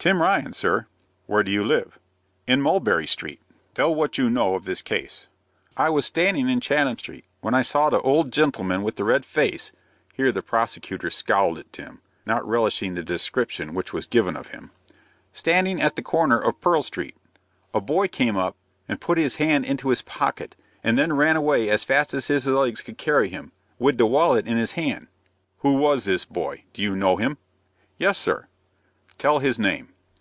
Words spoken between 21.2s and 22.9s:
away as fast as his legs